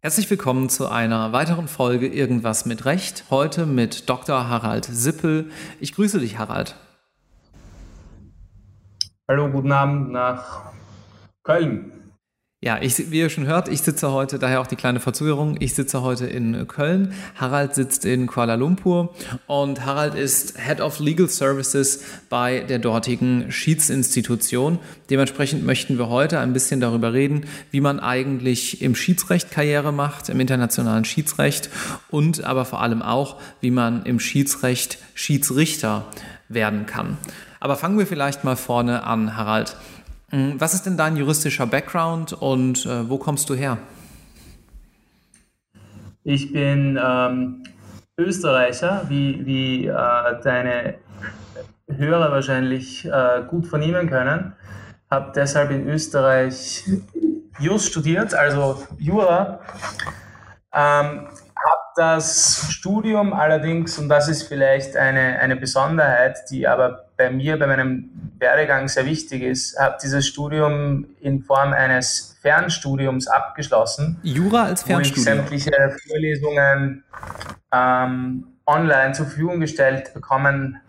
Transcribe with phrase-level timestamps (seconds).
[0.00, 3.24] Herzlich willkommen zu einer weiteren Folge Irgendwas mit Recht.
[3.28, 4.48] Heute mit Dr.
[4.48, 5.50] Harald Sippel.
[5.80, 6.76] Ich grüße dich, Harald.
[9.28, 10.72] Hallo, guten Abend nach
[11.42, 11.97] Köln.
[12.60, 15.74] Ja, ich, wie ihr schon hört, ich sitze heute, daher auch die kleine Verzögerung, ich
[15.74, 17.14] sitze heute in Köln.
[17.36, 19.14] Harald sitzt in Kuala Lumpur
[19.46, 24.80] und Harald ist Head of Legal Services bei der dortigen Schiedsinstitution.
[25.08, 30.28] Dementsprechend möchten wir heute ein bisschen darüber reden, wie man eigentlich im Schiedsrecht Karriere macht,
[30.28, 31.70] im internationalen Schiedsrecht
[32.10, 36.06] und aber vor allem auch, wie man im Schiedsrecht Schiedsrichter
[36.48, 37.18] werden kann.
[37.60, 39.76] Aber fangen wir vielleicht mal vorne an, Harald.
[40.30, 43.78] Mm, was ist denn dein juristischer Background und äh, wo kommst du her?
[46.24, 47.64] Ich bin ähm,
[48.18, 50.96] Österreicher, wie, wie äh, deine
[51.88, 54.52] Hörer wahrscheinlich äh, gut vernehmen können.
[55.10, 56.84] Habe deshalb in Österreich
[57.58, 59.60] Jus studiert, also Jura.
[60.74, 61.28] Ähm,
[61.98, 67.66] das Studium allerdings, und das ist vielleicht eine, eine Besonderheit, die aber bei mir, bei
[67.66, 74.20] meinem Werdegang sehr wichtig ist, habe dieses Studium in Form eines Fernstudiums abgeschlossen.
[74.22, 75.38] Jura als Fernstudium?
[75.38, 77.02] Wo ich sämtliche Vorlesungen
[77.72, 80.80] ähm, online zur Verfügung gestellt bekommen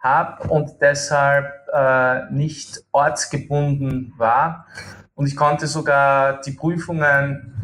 [0.00, 4.66] habe und deshalb äh, nicht ortsgebunden war.
[5.14, 7.59] Und ich konnte sogar die Prüfungen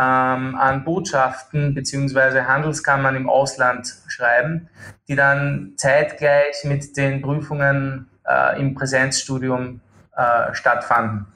[0.00, 2.42] an Botschaften bzw.
[2.42, 4.68] Handelskammern im Ausland schreiben,
[5.08, 9.80] die dann zeitgleich mit den Prüfungen äh, im Präsenzstudium
[10.14, 11.26] äh, stattfanden.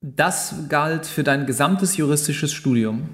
[0.00, 3.08] Das galt für dein gesamtes juristisches Studium?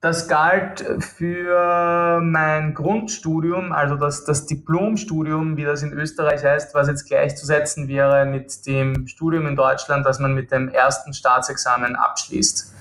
[0.00, 6.86] Das galt für mein Grundstudium, also das, das Diplomstudium, wie das in Österreich heißt, was
[6.86, 12.75] jetzt gleichzusetzen wäre mit dem Studium in Deutschland, das man mit dem ersten Staatsexamen abschließt.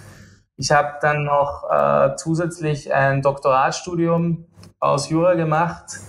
[0.58, 4.46] Ich habe dann noch äh, zusätzlich ein Doktoratstudium
[4.80, 6.00] aus Jura gemacht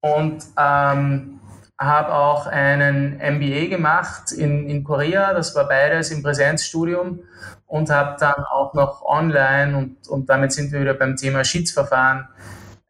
[0.00, 1.40] und ähm,
[1.80, 5.34] habe auch einen MBA gemacht in, in Korea.
[5.34, 7.20] Das war beides im Präsenzstudium
[7.66, 12.28] und habe dann auch noch online und, und damit sind wir wieder beim Thema Schiedsverfahren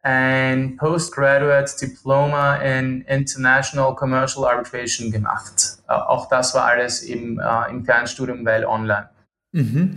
[0.01, 5.77] ein Postgraduate Diploma in International Commercial Arbitration gemacht.
[5.87, 9.09] Äh, auch das war alles im, äh, im Fernstudium, weil online.
[9.51, 9.95] Mhm.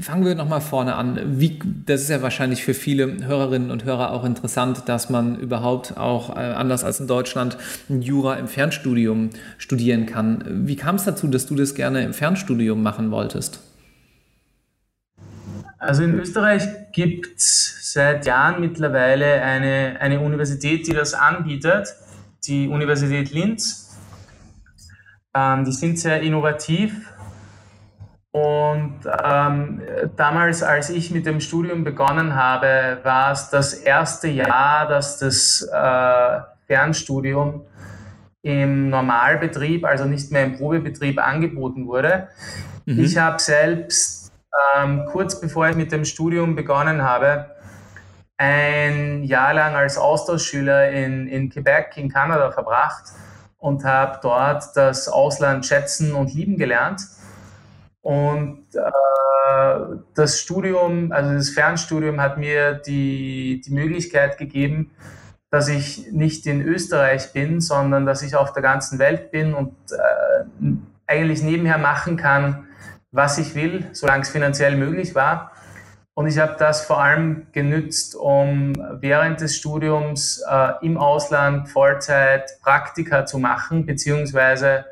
[0.00, 1.38] Fangen wir nochmal vorne an.
[1.38, 5.98] Wie, das ist ja wahrscheinlich für viele Hörerinnen und Hörer auch interessant, dass man überhaupt
[5.98, 10.66] auch, äh, anders als in Deutschland, Jura im Fernstudium studieren kann.
[10.66, 13.60] Wie kam es dazu, dass du das gerne im Fernstudium machen wolltest?
[15.78, 16.62] Also in Österreich
[16.92, 21.88] gibt es seit Jahren mittlerweile eine, eine Universität, die das anbietet,
[22.46, 23.90] die Universität Linz.
[25.34, 27.11] Ähm, die sind sehr innovativ
[28.32, 29.82] und ähm,
[30.16, 35.68] damals, als ich mit dem Studium begonnen habe, war es das erste Jahr, dass das
[35.70, 37.66] äh, Fernstudium
[38.40, 42.28] im Normalbetrieb, also nicht mehr im Probebetrieb, angeboten wurde.
[42.86, 43.00] Mhm.
[43.00, 44.32] Ich habe selbst
[44.76, 47.50] ähm, kurz bevor ich mit dem Studium begonnen habe,
[48.38, 53.04] ein Jahr lang als Austauschschüler in, in Quebec in Kanada verbracht
[53.58, 57.02] und habe dort das Ausland schätzen und lieben gelernt
[58.02, 64.90] und äh, das Studium, also das Fernstudium hat mir die, die Möglichkeit gegeben,
[65.50, 69.74] dass ich nicht in Österreich bin, sondern dass ich auf der ganzen Welt bin und
[69.92, 70.66] äh,
[71.06, 72.66] eigentlich nebenher machen kann,
[73.12, 75.52] was ich will, solange es finanziell möglich war.
[76.14, 82.58] Und ich habe das vor allem genützt, um während des Studiums äh, im Ausland Vollzeit
[82.62, 84.86] Praktika zu machen, beziehungsweise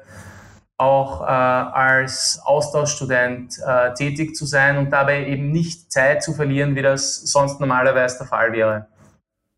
[0.81, 6.75] auch äh, als Austauschstudent äh, tätig zu sein und dabei eben nicht Zeit zu verlieren,
[6.75, 8.87] wie das sonst normalerweise der Fall wäre.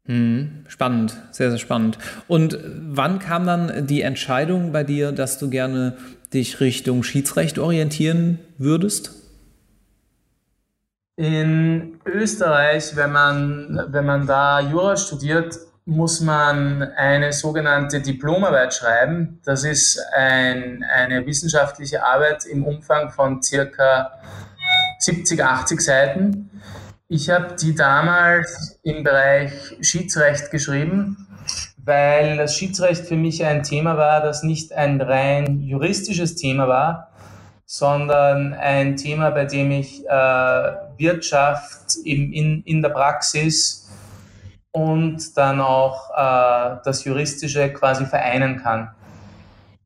[0.05, 0.65] Mhm.
[0.67, 1.97] Spannend, sehr, sehr spannend.
[2.27, 5.97] Und wann kam dann die Entscheidung bei dir, dass du gerne
[6.35, 9.13] dich Richtung Schiedsrecht orientieren würdest?
[11.17, 19.41] In Österreich, wenn man, wenn man da Jura studiert, muss man eine sogenannte Diplomarbeit schreiben.
[19.45, 24.13] Das ist ein, eine wissenschaftliche Arbeit im Umfang von circa
[25.01, 26.51] 70, 80 Seiten.
[27.09, 31.27] Ich habe die damals im Bereich Schiedsrecht geschrieben,
[31.85, 37.13] weil das Schiedsrecht für mich ein Thema war, das nicht ein rein juristisches Thema war,
[37.67, 43.91] sondern ein Thema, bei dem ich äh, Wirtschaft eben in, in der Praxis
[44.73, 48.91] und dann auch äh, das Juristische quasi vereinen kann.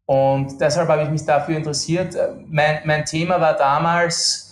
[0.06, 2.16] Und deshalb habe ich mich dafür interessiert.
[2.48, 4.46] Mein, mein Thema war damals,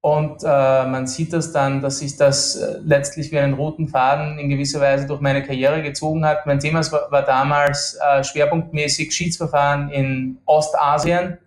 [0.00, 4.38] und äh, man sieht das dann, dass sich das äh, letztlich wie einen roten Faden
[4.38, 6.46] in gewisser Weise durch meine Karriere gezogen hat.
[6.46, 11.38] Mein Thema war, war damals äh, schwerpunktmäßig Schiedsverfahren in Ostasien.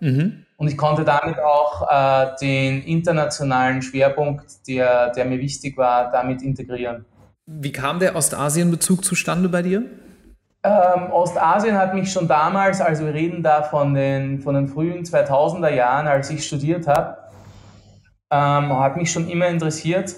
[0.00, 0.44] Mhm.
[0.56, 6.42] Und ich konnte damit auch äh, den internationalen Schwerpunkt, der, der mir wichtig war, damit
[6.42, 7.04] integrieren.
[7.46, 9.84] Wie kam der Ostasien-Bezug zustande bei dir?
[10.64, 15.04] Ähm, Ostasien hat mich schon damals, also wir reden da von den, von den frühen
[15.04, 17.18] 2000er Jahren, als ich studiert habe,
[18.30, 20.14] ähm, hat mich schon immer interessiert.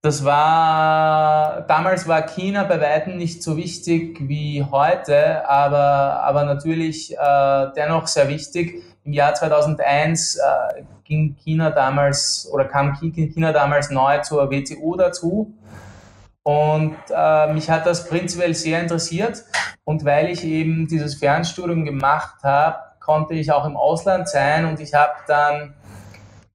[0.00, 7.14] Das war, damals war China bei weitem nicht so wichtig wie heute, aber, aber natürlich
[7.16, 8.82] äh, dennoch sehr wichtig.
[9.04, 15.54] Im Jahr 2001 äh, ging China damals oder kam China damals neu zur WTO dazu.
[16.44, 19.42] Und äh, mich hat das prinzipiell sehr interessiert.
[19.84, 24.80] Und weil ich eben dieses Fernstudium gemacht habe, konnte ich auch im Ausland sein und
[24.80, 25.74] ich habe dann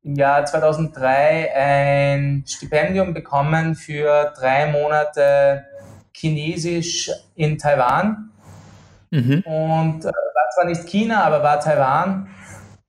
[0.03, 5.65] im Jahr 2003 ein Stipendium bekommen für drei Monate
[6.13, 8.31] Chinesisch in Taiwan.
[9.12, 9.44] Mhm.
[9.45, 12.30] Und äh, war zwar nicht China, aber war Taiwan.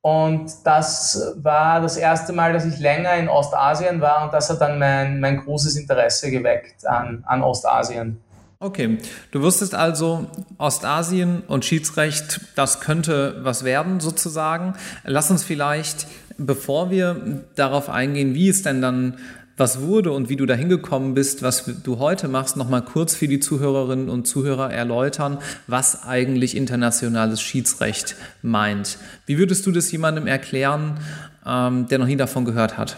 [0.03, 4.61] Und das war das erste Mal, dass ich länger in Ostasien war und das hat
[4.61, 8.19] dann mein, mein großes Interesse geweckt an, an Ostasien.
[8.63, 8.99] Okay,
[9.31, 10.27] du wusstest also,
[10.59, 14.75] Ostasien und Schiedsrecht, das könnte was werden sozusagen.
[15.05, 16.07] Lass uns vielleicht,
[16.37, 19.17] bevor wir darauf eingehen, wie es denn dann
[19.61, 23.29] was wurde und wie du dahin gekommen bist, was du heute machst, nochmal kurz für
[23.29, 28.99] die Zuhörerinnen und Zuhörer erläutern, was eigentlich internationales Schiedsrecht meint.
[29.27, 30.99] Wie würdest du das jemandem erklären,
[31.47, 32.97] ähm, der noch nie davon gehört hat?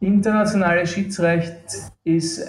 [0.00, 1.56] Internationales Schiedsrecht
[2.02, 2.42] ist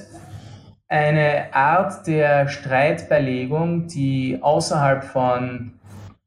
[0.88, 5.74] eine Art der Streitbeilegung, die außerhalb von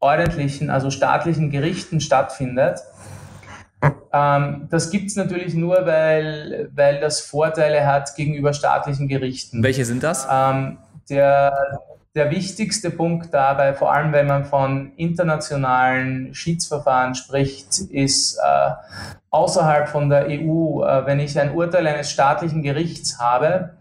[0.00, 2.78] ordentlichen, also staatlichen Gerichten stattfindet.
[4.12, 9.62] Ähm, das gibt es natürlich nur, weil, weil das Vorteile hat gegenüber staatlichen Gerichten.
[9.62, 10.26] Welche sind das?
[10.30, 10.78] Ähm,
[11.10, 11.80] der,
[12.14, 18.70] der wichtigste Punkt dabei, vor allem wenn man von internationalen Schiedsverfahren spricht, ist äh,
[19.30, 23.74] außerhalb von der EU, äh, wenn ich ein Urteil eines staatlichen Gerichts habe,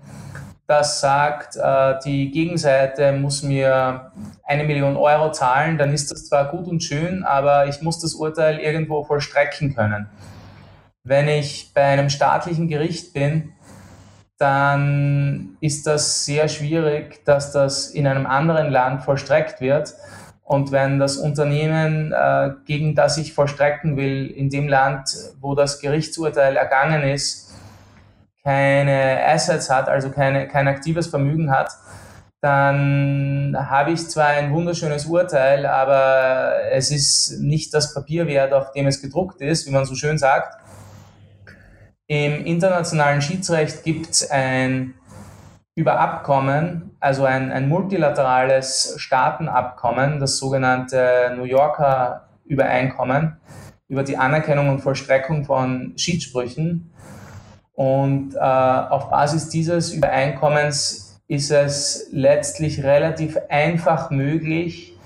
[0.68, 4.12] das sagt, äh, die Gegenseite muss mir
[4.44, 8.14] eine Million Euro zahlen, dann ist das zwar gut und schön, aber ich muss das
[8.14, 10.08] Urteil irgendwo vollstrecken können.
[11.04, 13.54] Wenn ich bei einem staatlichen Gericht bin,
[14.38, 19.94] dann ist das sehr schwierig, dass das in einem anderen Land vollstreckt wird.
[20.44, 25.10] Und wenn das Unternehmen, äh, gegen das ich vollstrecken will, in dem Land,
[25.40, 27.47] wo das Gerichtsurteil ergangen ist,
[28.48, 31.70] keine Assets hat, also keine, kein aktives Vermögen hat,
[32.40, 38.72] dann habe ich zwar ein wunderschönes Urteil, aber es ist nicht das Papier wert, auf
[38.72, 40.58] dem es gedruckt ist, wie man so schön sagt.
[42.08, 44.94] Im internationalen Schiedsrecht gibt es ein
[45.76, 53.36] über Abkommen, also ein, ein multilaterales Staatenabkommen, das sogenannte New Yorker Übereinkommen
[53.90, 56.94] über die Anerkennung und Vollstreckung von Schiedssprüchen.
[57.78, 64.98] Und äh, auf Basis dieses Übereinkommens ist es letztlich relativ einfach möglich,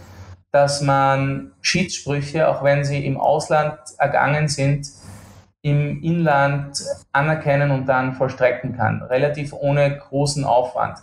[0.53, 4.87] dass man Schiedssprüche, auch wenn sie im Ausland ergangen sind,
[5.63, 10.97] im Inland anerkennen und dann vollstrecken kann, relativ ohne großen Aufwand.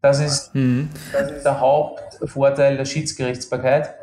[0.00, 0.90] Das ist, mhm.
[1.12, 3.94] das ist der Hauptvorteil der Schiedsgerichtsbarkeit.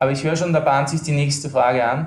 [0.00, 2.06] Aber ich höre schon, da bahnt sich die nächste Frage an.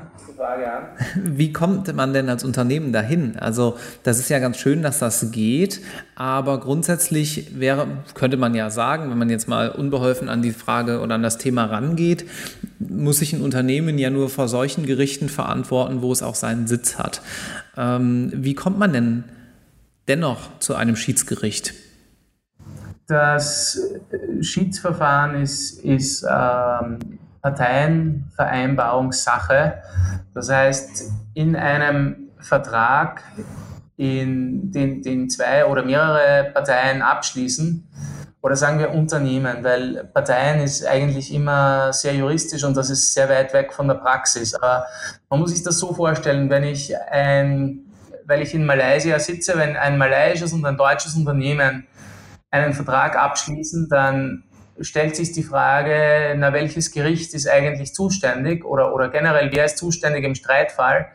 [1.15, 3.37] Wie kommt man denn als Unternehmen dahin?
[3.37, 5.81] Also das ist ja ganz schön, dass das geht,
[6.15, 11.01] aber grundsätzlich wäre, könnte man ja sagen, wenn man jetzt mal unbeholfen an die Frage
[11.01, 12.25] oder an das Thema rangeht,
[12.79, 16.97] muss sich ein Unternehmen ja nur vor solchen Gerichten verantworten, wo es auch seinen Sitz
[16.97, 17.21] hat.
[17.75, 19.23] Ähm, wie kommt man denn
[20.07, 21.73] dennoch zu einem Schiedsgericht?
[23.07, 23.77] Das
[24.41, 29.81] Schiedsverfahren ist, ist ähm, Parteienvereinbarungssache.
[30.33, 33.23] Das heißt, in einem Vertrag,
[33.97, 37.87] in den, den zwei oder mehrere Parteien abschließen,
[38.43, 43.29] oder sagen wir Unternehmen, weil Parteien ist eigentlich immer sehr juristisch und das ist sehr
[43.29, 44.55] weit weg von der Praxis.
[44.55, 44.85] Aber
[45.29, 47.81] man muss sich das so vorstellen, wenn ich ein,
[48.25, 51.85] weil ich in Malaysia sitze, wenn ein malaysisches und ein deutsches Unternehmen
[52.49, 54.43] einen Vertrag abschließen, dann
[54.79, 59.77] stellt sich die Frage, na, welches Gericht ist eigentlich zuständig oder, oder generell, wer ist
[59.77, 61.07] zuständig im Streitfall?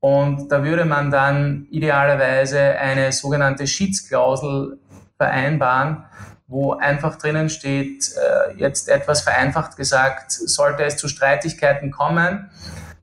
[0.00, 4.78] Und da würde man dann idealerweise eine sogenannte Schiedsklausel
[5.16, 6.04] vereinbaren,
[6.46, 12.50] wo einfach drinnen steht, äh, jetzt etwas vereinfacht gesagt, sollte es zu Streitigkeiten kommen,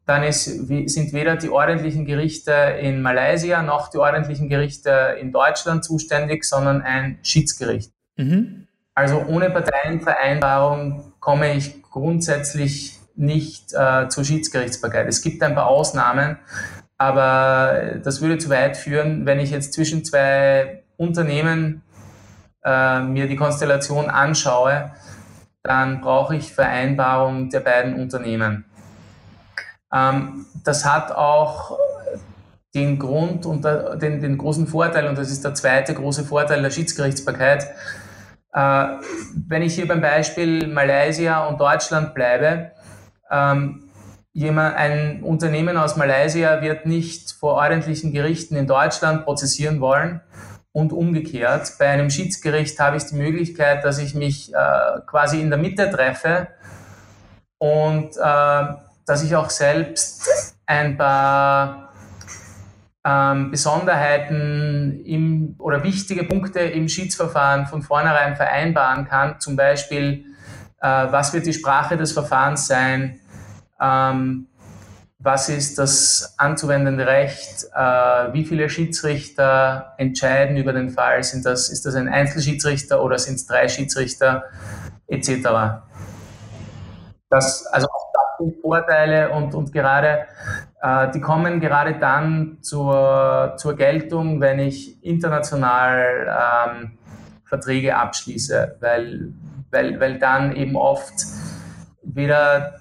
[0.06, 5.84] dann ist, sind weder die ordentlichen Gerichte in Malaysia noch die ordentlichen Gerichte in Deutschland
[5.84, 7.92] zuständig, sondern ein Schiedsgericht.
[8.18, 8.68] Mhm.
[8.94, 15.08] Also ohne Parteienvereinbarung komme ich grundsätzlich nicht äh, zur Schiedsgerichtsbarkeit.
[15.08, 16.38] Es gibt ein paar Ausnahmen,
[16.98, 21.82] aber das würde zu weit führen, wenn ich jetzt zwischen zwei Unternehmen
[22.64, 24.92] äh, mir die Konstellation anschaue,
[25.64, 28.66] dann brauche ich Vereinbarung der beiden Unternehmen.
[29.94, 31.78] Ähm, das hat auch
[32.74, 36.70] den Grund und den, den großen Vorteil, und das ist der zweite große Vorteil der
[36.70, 37.74] Schiedsgerichtsbarkeit, äh,
[38.54, 42.72] wenn ich hier beim Beispiel Malaysia und Deutschland bleibe,
[43.30, 43.90] ähm,
[44.34, 50.22] jemand, ein Unternehmen aus Malaysia wird nicht vor ordentlichen Gerichten in Deutschland prozessieren wollen
[50.74, 51.74] und umgekehrt.
[51.80, 55.90] Bei einem Schiedsgericht habe ich die Möglichkeit, dass ich mich äh, quasi in der Mitte
[55.90, 56.48] treffe
[57.58, 58.64] und äh,
[59.06, 61.91] dass ich auch selbst ein paar
[63.04, 69.40] ähm, Besonderheiten im, oder wichtige Punkte im Schiedsverfahren von vornherein vereinbaren kann.
[69.40, 70.26] Zum Beispiel,
[70.82, 73.20] äh, was wird die Sprache des Verfahrens sein?
[73.82, 74.48] Ähm,
[75.24, 77.66] was ist das anzuwendende Recht?
[77.76, 81.24] Äh, wie viele Schiedsrichter entscheiden über den Fall?
[81.24, 84.46] Sind das, ist das ein Einzelschiedsrichter oder sind es drei Schiedsrichter
[85.08, 85.84] etc.?
[87.30, 90.26] Das, also auch das sind Vorteile und, und gerade
[90.84, 96.98] die kommen gerade dann zur, zur Geltung, wenn ich international ähm,
[97.46, 99.34] Verträge abschließe, weil,
[99.70, 101.14] weil, weil dann eben oft
[102.02, 102.80] weder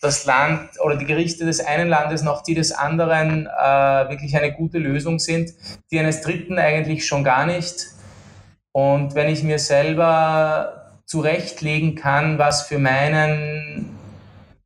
[0.00, 4.52] das Land oder die Gerichte des einen Landes noch die des anderen äh, wirklich eine
[4.52, 5.50] gute Lösung sind,
[5.90, 7.88] die eines Dritten eigentlich schon gar nicht.
[8.72, 13.93] Und wenn ich mir selber zurechtlegen kann, was für meinen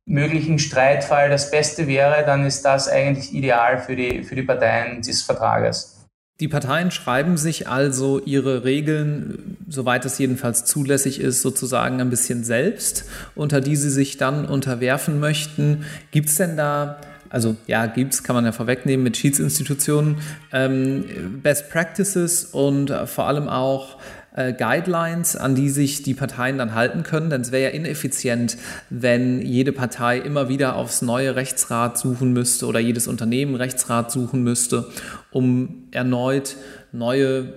[0.09, 5.01] möglichen Streitfall das Beste wäre, dann ist das eigentlich ideal für die, für die Parteien
[5.01, 5.95] des Vertrages.
[6.39, 12.43] Die Parteien schreiben sich also ihre Regeln, soweit es jedenfalls zulässig ist, sozusagen ein bisschen
[12.43, 15.85] selbst, unter die sie sich dann unterwerfen möchten.
[16.11, 20.19] Gibt es denn da, also ja, gibt es, kann man ja vorwegnehmen mit Schiedsinstitutionen,
[20.53, 23.97] ähm, Best Practices und vor allem auch
[24.35, 27.29] äh, Guidelines, an die sich die Parteien dann halten können.
[27.29, 28.57] Denn es wäre ja ineffizient,
[28.89, 34.43] wenn jede Partei immer wieder aufs neue Rechtsrat suchen müsste oder jedes Unternehmen Rechtsrat suchen
[34.43, 34.87] müsste,
[35.31, 36.55] um erneut
[36.91, 37.53] neue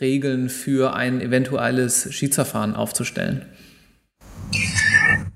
[0.00, 3.46] Regeln für ein eventuelles Schiedsverfahren aufzustellen.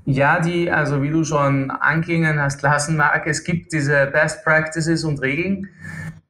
[0.05, 5.05] Ja, die, also wie du schon anklingen hast lassen, Marc, es gibt diese Best Practices
[5.05, 5.69] und Regeln.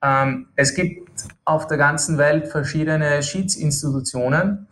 [0.03, 1.11] Ähm, es gibt
[1.45, 4.67] auf der ganzen Welt verschiedene Schiedsinstitutionen.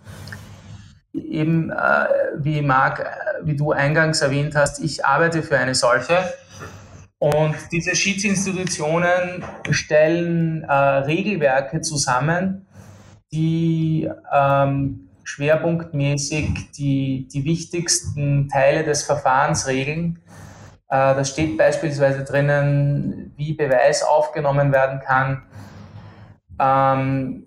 [1.13, 1.75] Eben, äh,
[2.39, 3.05] wie Marc, äh,
[3.43, 6.19] wie du eingangs erwähnt hast, ich arbeite für eine solche.
[7.19, 12.67] Und diese Schiedsinstitutionen stellen äh, Regelwerke zusammen,
[13.31, 20.19] die ähm, schwerpunktmäßig die, die wichtigsten Teile des Verfahrens regeln
[20.97, 25.43] da steht beispielsweise drinnen, wie Beweis aufgenommen werden kann,
[26.59, 27.47] ähm,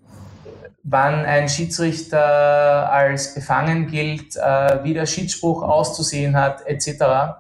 [0.84, 7.36] wann ein Schiedsrichter als befangen gilt, äh, wie der Schiedsspruch auszusehen hat, etc.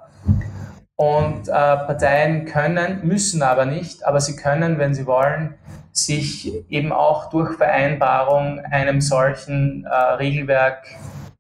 [0.96, 5.56] Und äh, Parteien können, müssen aber nicht, aber sie können, wenn sie wollen,
[5.92, 10.86] sich eben auch durch Vereinbarung einem solchen äh, Regelwerk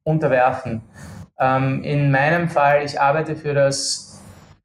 [0.03, 0.81] unterwerfen.
[1.39, 4.12] Ähm, in meinem Fall, ich arbeite für das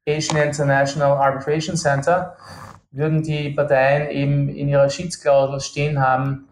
[0.09, 2.35] Asian International Arbitration Center,
[2.91, 6.47] würden die Parteien eben in ihrer Schiedsklausel stehen haben,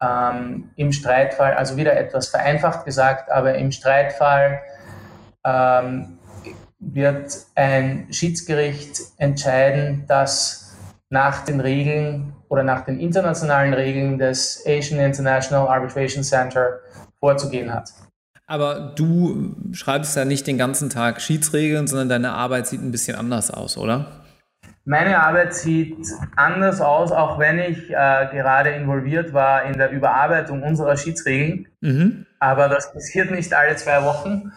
[0.00, 4.60] ähm, im Streitfall, also wieder etwas vereinfacht gesagt, aber im Streitfall
[5.44, 6.18] ähm,
[6.78, 10.76] wird ein Schiedsgericht entscheiden, dass
[11.10, 16.80] nach den Regeln oder nach den internationalen Regeln des Asian International Arbitration Center
[17.18, 17.90] vorzugehen hat.
[18.50, 23.14] Aber du schreibst ja nicht den ganzen Tag Schiedsregeln, sondern deine Arbeit sieht ein bisschen
[23.14, 24.06] anders aus, oder?
[24.86, 25.98] Meine Arbeit sieht
[26.34, 31.68] anders aus, auch wenn ich äh, gerade involviert war in der Überarbeitung unserer Schiedsregeln.
[31.82, 32.24] Mhm.
[32.38, 34.50] Aber das passiert nicht alle zwei Wochen,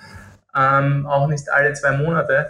[0.56, 2.50] ähm, auch nicht alle zwei Monate.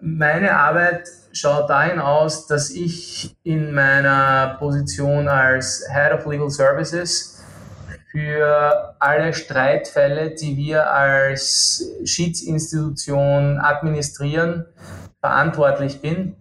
[0.00, 7.35] Meine Arbeit schaut dahin aus, dass ich in meiner Position als Head of Legal Services
[8.16, 14.64] für alle Streitfälle, die wir als Schiedsinstitution administrieren,
[15.20, 16.34] verantwortlich bin.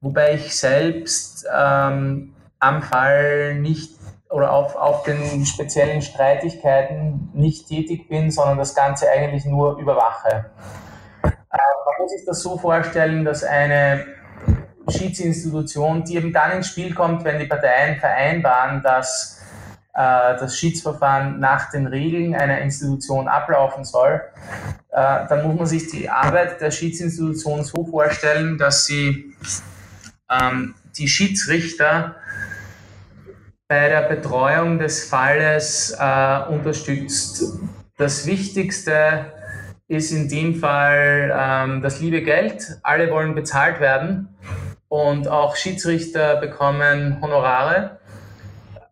[0.00, 3.98] wobei ich selbst ähm, am Fall nicht
[4.30, 10.52] oder auf, auf den speziellen Streitigkeiten nicht tätig bin, sondern das Ganze eigentlich nur überwache.
[11.24, 14.06] Äh, man muss sich das so vorstellen, dass eine
[14.88, 19.41] Schiedsinstitution, die eben dann ins Spiel kommt, wenn die Parteien vereinbaren, dass
[19.94, 24.22] das Schiedsverfahren nach den Regeln einer Institution ablaufen soll,
[24.90, 29.34] äh, dann muss man sich die Arbeit der Schiedsinstitution so vorstellen, dass sie
[30.30, 32.16] ähm, die Schiedsrichter
[33.68, 37.58] bei der Betreuung des Falles äh, unterstützt.
[37.96, 39.32] Das Wichtigste
[39.88, 42.78] ist in dem Fall ähm, das liebe Geld.
[42.82, 44.28] Alle wollen bezahlt werden
[44.88, 47.98] und auch Schiedsrichter bekommen Honorare.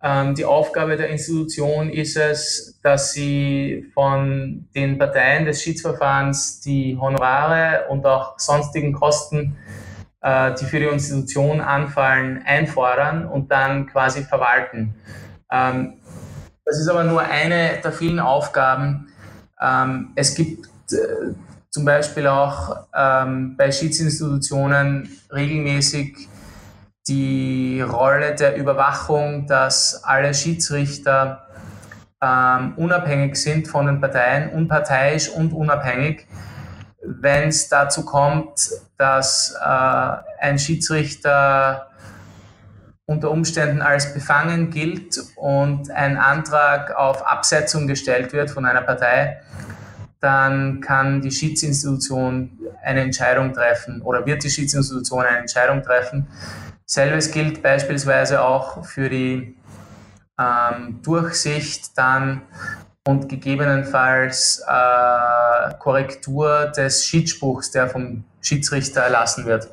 [0.02, 6.96] Ähm, die Aufgabe der Institution ist es, dass sie von den Parteien des Schiedsverfahrens die
[6.98, 9.58] Honorare und auch sonstigen Kosten,
[10.22, 14.94] äh, die für die Institution anfallen, einfordern und dann quasi verwalten.
[15.52, 15.94] Ähm,
[16.64, 19.08] das ist aber nur eine der vielen Aufgaben.
[19.60, 21.34] Ähm, es gibt äh,
[21.68, 26.28] zum Beispiel auch bei Schiedsinstitutionen regelmäßig
[27.10, 31.48] die Rolle der Überwachung, dass alle Schiedsrichter
[32.22, 36.26] ähm, unabhängig sind von den Parteien, unparteiisch und unabhängig.
[37.02, 41.88] Wenn es dazu kommt, dass äh, ein Schiedsrichter
[43.06, 49.40] unter Umständen als befangen gilt und ein Antrag auf Absetzung gestellt wird von einer Partei,
[50.20, 56.28] dann kann die Schiedsinstitution eine Entscheidung treffen oder wird die Schiedsinstitution eine Entscheidung treffen.
[56.92, 59.54] Selbes gilt beispielsweise auch für die
[60.40, 62.42] ähm, Durchsicht dann
[63.06, 69.68] und gegebenenfalls äh, Korrektur des Schiedsspruchs, der vom Schiedsrichter erlassen wird.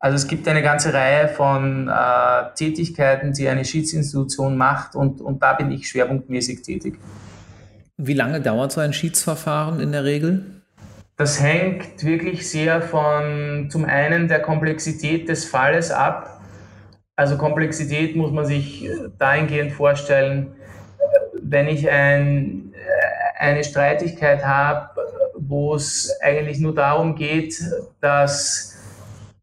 [0.00, 5.40] Also es gibt eine ganze Reihe von äh, Tätigkeiten, die eine Schiedsinstitution macht und, und
[5.44, 6.98] da bin ich schwerpunktmäßig tätig.
[7.98, 10.62] Wie lange dauert so ein Schiedsverfahren in der Regel?
[11.16, 16.41] Das hängt wirklich sehr von zum einen der Komplexität des Falles ab.
[17.16, 20.54] Also Komplexität muss man sich dahingehend vorstellen,
[21.42, 22.72] wenn ich ein,
[23.38, 24.88] eine Streitigkeit habe,
[25.36, 27.54] wo es eigentlich nur darum geht,
[28.00, 28.78] dass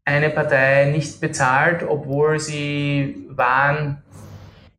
[0.04, 4.02] eine Partei nicht bezahlt, obwohl sie Waren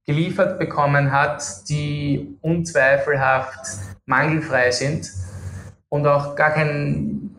[0.05, 3.59] geliefert bekommen hat, die unzweifelhaft
[4.05, 5.09] mangelfrei sind
[5.89, 7.29] und auch gar kein,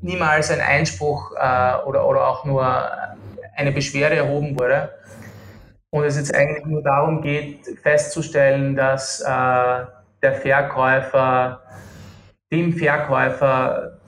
[0.00, 2.88] niemals ein Einspruch äh, oder, oder auch nur
[3.54, 4.90] eine Beschwerde erhoben wurde.
[5.90, 9.24] Und es jetzt eigentlich nur darum geht, festzustellen, dass äh,
[10.22, 11.62] der Verkäufer
[12.50, 13.98] dem Verkäufer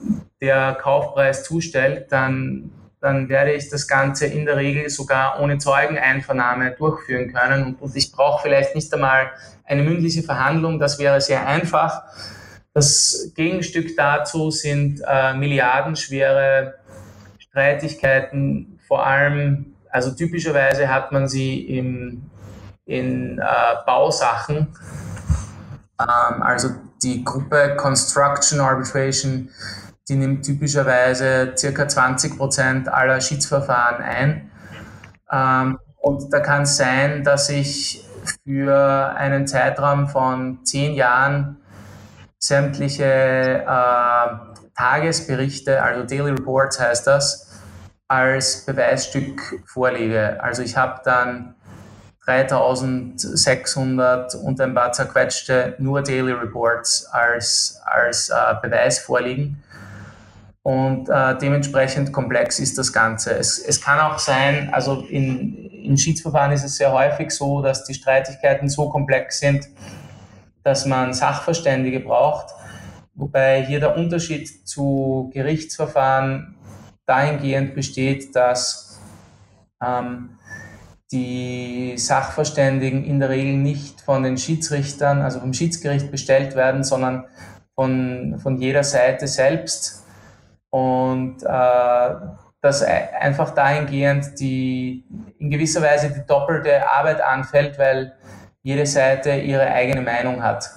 [0.41, 2.71] der Kaufpreis zustellt, dann
[3.05, 7.75] dann werde ich das Ganze in der Regel sogar ohne Zeugeneinvernahme durchführen können.
[7.75, 9.31] Und ich brauche vielleicht nicht einmal
[9.67, 12.05] eine mündliche Verhandlung, das wäre sehr einfach.
[12.73, 16.77] Das Gegenstück dazu sind äh, milliardenschwere
[17.39, 22.31] Streitigkeiten, vor allem, also typischerweise hat man sie im,
[22.87, 23.45] in äh,
[23.87, 24.77] Bausachen,
[26.01, 26.71] ähm, also
[27.03, 29.51] die Gruppe Construction Arbitration
[30.09, 34.51] die nimmt typischerweise circa 20 Prozent aller Schiedsverfahren ein.
[35.31, 38.05] Ähm, und da kann es sein, dass ich
[38.45, 41.59] für einen Zeitraum von zehn Jahren
[42.39, 44.27] sämtliche äh,
[44.77, 47.44] Tagesberichte, also Daily Reports heißt das,
[48.09, 50.43] als Beweisstück vorlege.
[50.43, 51.55] Also ich habe dann
[52.27, 59.63] 3600 und ein paar zerquetschte nur Daily Reports als, als äh, Beweis vorliegen.
[60.63, 63.37] Und äh, dementsprechend komplex ist das Ganze.
[63.37, 67.85] Es, es kann auch sein, also in, in Schiedsverfahren ist es sehr häufig so, dass
[67.85, 69.69] die Streitigkeiten so komplex sind,
[70.63, 72.55] dass man Sachverständige braucht.
[73.15, 76.54] Wobei hier der Unterschied zu Gerichtsverfahren
[77.07, 79.01] dahingehend besteht, dass
[79.83, 80.39] ähm,
[81.13, 87.25] die Sachverständigen in der Regel nicht von den Schiedsrichtern, also vom Schiedsgericht bestellt werden, sondern
[87.75, 90.05] von, von jeder Seite selbst
[90.71, 92.11] und äh,
[92.61, 95.05] dass einfach dahingehend die
[95.39, 98.17] in gewisser Weise die doppelte Arbeit anfällt, weil
[98.63, 100.71] jede Seite ihre eigene Meinung hat.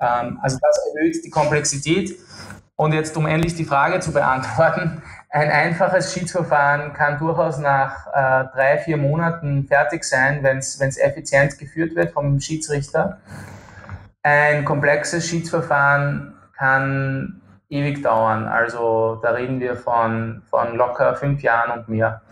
[0.00, 2.18] Ähm, also das erhöht die Komplexität.
[2.76, 8.44] Und jetzt, um endlich die Frage zu beantworten, ein einfaches Schiedsverfahren kann durchaus nach äh,
[8.54, 13.18] drei, vier Monaten fertig sein, wenn es effizient geführt wird vom Schiedsrichter.
[14.22, 18.46] Ein komplexes Schiedsverfahren kann ewig dauern.
[18.46, 22.22] Also da reden wir von, von locker fünf Jahren und mehr.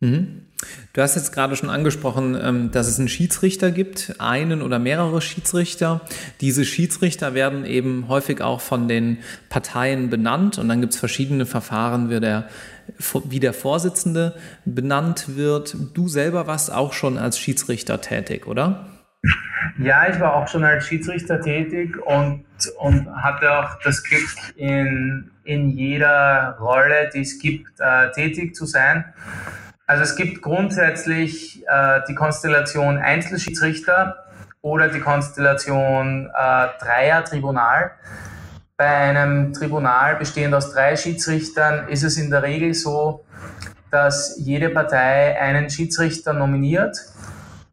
[0.00, 0.43] Mhm.
[0.92, 5.20] Du hast jetzt gerade schon angesprochen, ähm, dass es einen Schiedsrichter gibt, einen oder mehrere
[5.20, 6.00] Schiedsrichter.
[6.40, 11.46] Diese Schiedsrichter werden eben häufig auch von den Parteien benannt und dann gibt es verschiedene
[11.46, 12.48] Verfahren, wie der,
[13.24, 15.76] wie der Vorsitzende benannt wird.
[15.94, 18.86] Du selber warst auch schon als Schiedsrichter tätig, oder?
[19.78, 22.44] Ja, ich war auch schon als Schiedsrichter tätig und,
[22.78, 28.66] und hatte auch das Glück, in, in jeder Rolle, die es gibt, äh, tätig zu
[28.66, 29.04] sein.
[29.86, 34.16] Also es gibt grundsätzlich äh, die Konstellation Einzelschiedsrichter
[34.62, 37.90] oder die Konstellation äh, Dreier-Tribunal.
[38.76, 43.24] Bei einem Tribunal bestehend aus drei Schiedsrichtern ist es in der Regel so,
[43.90, 46.98] dass jede Partei einen Schiedsrichter nominiert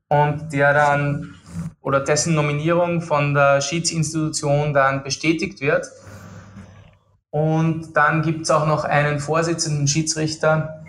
[0.09, 1.35] und der dann
[1.81, 5.87] oder dessen Nominierung von der Schiedsinstitution dann bestätigt wird.
[7.31, 10.80] Und dann gibt es auch noch einen Vorsitzenden Schiedsrichter,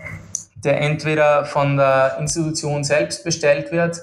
[0.63, 4.01] der entweder von der Institution selbst bestellt wird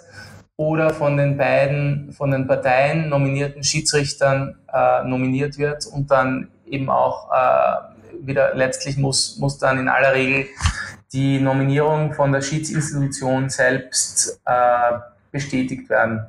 [0.56, 6.90] oder von den beiden, von den Parteien nominierten Schiedsrichtern äh, nominiert wird und dann eben
[6.90, 10.46] auch äh, wieder letztlich muss, muss dann in aller Regel
[11.12, 14.98] die Nominierung von der Schiedsinstitution selbst äh,
[15.32, 16.26] bestätigt werden.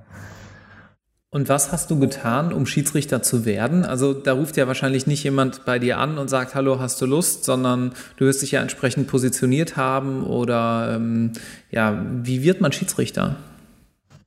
[1.33, 3.85] Und was hast du getan, um Schiedsrichter zu werden?
[3.85, 7.05] Also da ruft ja wahrscheinlich nicht jemand bei dir an und sagt, hallo, hast du
[7.05, 11.31] Lust, sondern du wirst dich ja entsprechend positioniert haben oder ähm,
[11.69, 13.37] ja, wie wird man Schiedsrichter?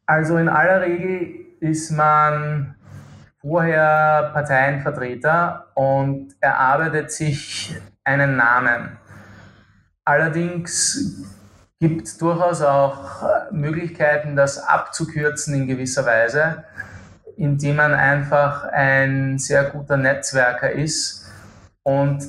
[0.07, 2.75] Also in aller Regel ist man
[3.43, 8.97] vorher Parteienvertreter und erarbeitet sich einen Namen.
[10.07, 11.23] Allerdings
[11.81, 16.65] gibt es durchaus auch Möglichkeiten, das abzukürzen in gewisser Weise
[17.37, 21.27] indem man einfach ein sehr guter Netzwerker ist
[21.83, 22.23] und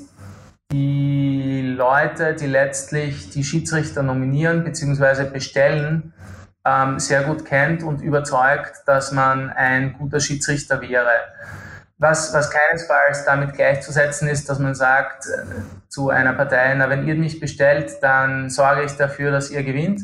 [0.71, 5.25] die Leute, die letztlich die Schiedsrichter nominieren bzw.
[5.25, 6.13] bestellen,
[6.65, 11.11] ähm, sehr gut kennt und überzeugt, dass man ein guter Schiedsrichter wäre.
[11.97, 15.45] Was, was keinesfalls damit gleichzusetzen ist, dass man sagt äh,
[15.87, 20.01] zu einer Partei, na, wenn ihr mich bestellt, dann sorge ich dafür, dass ihr gewinnt.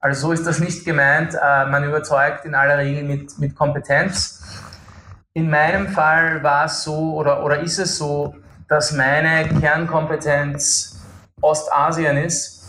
[0.00, 1.34] Also so ist das nicht gemeint.
[1.34, 4.39] Äh, man überzeugt in aller Regel mit, mit Kompetenz
[5.34, 8.34] in meinem Fall war es so oder, oder ist es so,
[8.68, 11.00] dass meine Kernkompetenz
[11.40, 12.68] Ostasien ist.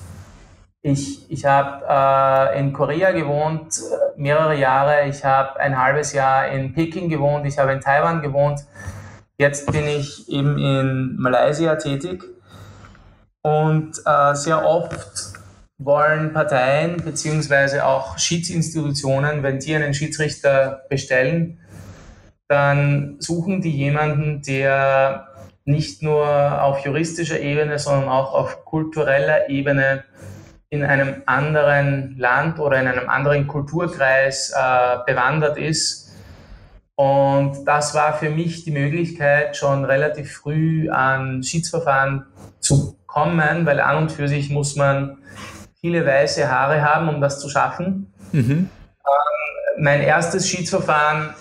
[0.84, 5.08] Ich, ich habe äh, in Korea gewohnt, äh, mehrere Jahre.
[5.08, 7.46] Ich habe ein halbes Jahr in Peking gewohnt.
[7.46, 8.62] Ich habe in Taiwan gewohnt.
[9.38, 12.24] Jetzt bin ich eben in Malaysia tätig.
[13.44, 15.34] Und äh, sehr oft
[15.78, 21.61] wollen Parteien beziehungsweise auch Schiedsinstitutionen, wenn die einen Schiedsrichter bestellen,
[22.52, 25.30] dann suchen die jemanden, der
[25.64, 30.04] nicht nur auf juristischer Ebene, sondern auch auf kultureller Ebene
[30.70, 36.12] in einem anderen Land oder in einem anderen Kulturkreis äh, bewandert ist.
[36.96, 42.26] Und das war für mich die Möglichkeit, schon relativ früh an Schiedsverfahren
[42.60, 45.20] zu kommen, weil an und für sich muss man
[45.80, 48.12] viele weiße Haare haben, um das zu schaffen.
[48.34, 48.70] Mhm.
[48.70, 51.34] Ähm, mein erstes Schiedsverfahren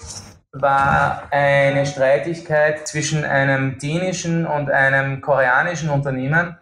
[0.53, 6.57] war eine Streitigkeit zwischen einem dänischen und einem koreanischen Unternehmen.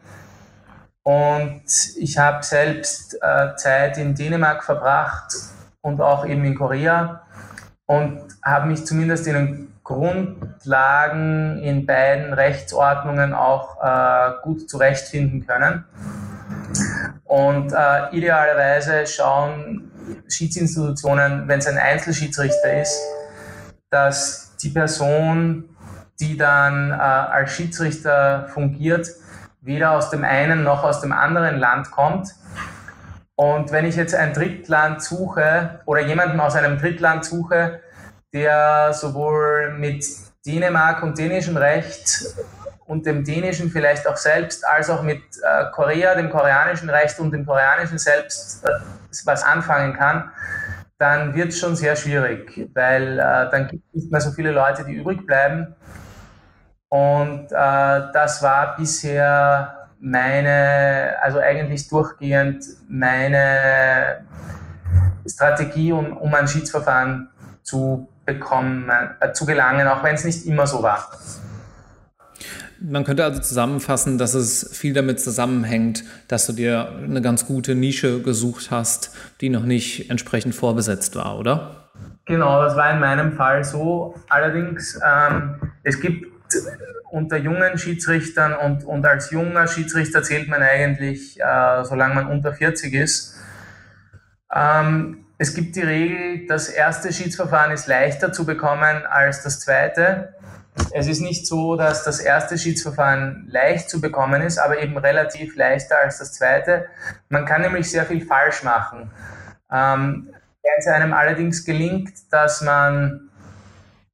[1.03, 1.63] Und
[1.97, 5.33] ich habe selbst äh, Zeit in Dänemark verbracht
[5.81, 7.23] und auch eben in Korea
[7.87, 15.87] und habe mich zumindest in den Grundlagen in beiden Rechtsordnungen auch äh, gut zurechtfinden können.
[17.25, 19.91] Und äh, idealerweise schauen
[20.29, 23.01] Schiedsinstitutionen, wenn es ein Einzelschiedsrichter ist,
[23.91, 25.77] dass die Person,
[26.21, 29.09] die dann äh, als Schiedsrichter fungiert,
[29.61, 32.35] weder aus dem einen noch aus dem anderen Land kommt.
[33.35, 37.81] Und wenn ich jetzt ein Drittland suche oder jemanden aus einem Drittland suche,
[38.33, 40.05] der sowohl mit
[40.45, 42.35] Dänemark und dänischem Recht
[42.87, 47.31] und dem dänischen vielleicht auch selbst, als auch mit äh, Korea, dem koreanischen Recht und
[47.33, 48.71] dem koreanischen selbst äh,
[49.25, 50.31] was anfangen kann,
[50.99, 54.51] dann wird es schon sehr schwierig, weil äh, dann gibt es nicht mehr so viele
[54.51, 55.75] Leute, die übrig bleiben.
[56.89, 64.25] Und äh, das war bisher meine, also eigentlich durchgehend meine
[65.27, 67.29] Strategie, um, um ein Schiedsverfahren
[67.63, 71.11] zu bekommen, äh, zu gelangen, auch wenn es nicht immer so war.
[72.81, 77.75] Man könnte also zusammenfassen, dass es viel damit zusammenhängt, dass du dir eine ganz gute
[77.75, 81.91] Nische gesucht hast, die noch nicht entsprechend vorbesetzt war, oder?
[82.25, 84.15] Genau, das war in meinem Fall so.
[84.29, 86.27] Allerdings, ähm, es gibt
[87.11, 92.53] unter jungen Schiedsrichtern und, und als junger Schiedsrichter zählt man eigentlich, äh, solange man unter
[92.53, 93.35] 40 ist.
[94.55, 100.35] Ähm, es gibt die Regel, das erste Schiedsverfahren ist leichter zu bekommen als das zweite.
[100.93, 105.57] Es ist nicht so, dass das erste Schiedsverfahren leicht zu bekommen ist, aber eben relativ
[105.57, 106.87] leichter als das zweite.
[107.29, 109.11] Man kann nämlich sehr viel falsch machen.
[109.71, 110.31] Ähm,
[110.63, 113.29] wenn es einem allerdings gelingt, dass man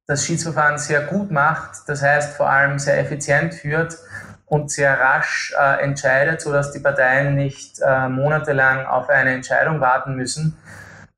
[0.07, 3.97] das Schiedsverfahren sehr gut macht, das heißt vor allem sehr effizient führt
[4.45, 10.15] und sehr rasch äh, entscheidet, sodass die Parteien nicht äh, monatelang auf eine Entscheidung warten
[10.15, 10.57] müssen,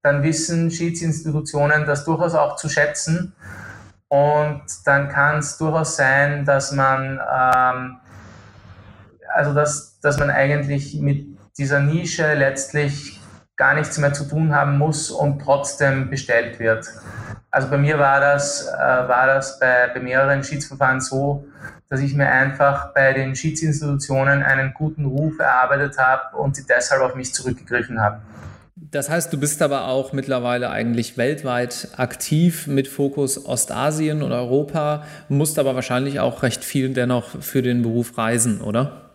[0.02, 3.36] dann wissen Schiedsinstitutionen das durchaus auch zu schätzen.
[4.10, 7.98] Und dann kann es durchaus sein, dass man, ähm,
[9.34, 13.20] also dass, dass man eigentlich mit dieser Nische letztlich
[13.58, 16.88] gar nichts mehr zu tun haben muss und trotzdem bestellt wird.
[17.50, 21.46] Also bei mir war das, äh, war das bei, bei mehreren Schiedsverfahren so,
[21.90, 27.02] dass ich mir einfach bei den Schiedsinstitutionen einen guten Ruf erarbeitet habe und die deshalb
[27.02, 28.22] auf mich zurückgegriffen haben.
[28.90, 35.04] Das heißt, du bist aber auch mittlerweile eigentlich weltweit aktiv mit Fokus Ostasien und Europa,
[35.28, 39.08] musst aber wahrscheinlich auch recht viel dennoch für den Beruf reisen, oder?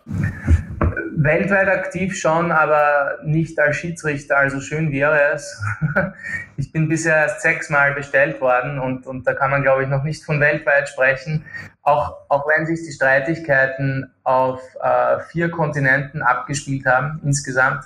[1.23, 4.37] weltweit aktiv schon, aber nicht als Schiedsrichter.
[4.37, 5.61] Also schön wäre es.
[6.55, 10.03] Ich bin bisher erst sechsmal bestellt worden und, und da kann man, glaube ich, noch
[10.03, 11.45] nicht von weltweit sprechen.
[11.81, 17.85] Auch, auch wenn sich die Streitigkeiten auf äh, vier Kontinenten abgespielt haben insgesamt.